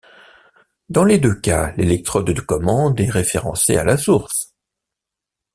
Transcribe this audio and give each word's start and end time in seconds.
Dans 0.89 1.03
les 1.03 1.19
deux 1.19 1.35
cas, 1.39 1.73
l'électrode 1.77 2.25
de 2.31 2.41
commande 2.41 2.99
est 2.99 3.11
référencée 3.11 3.77
à 3.77 3.83
la 3.83 3.97
source. 3.97 4.55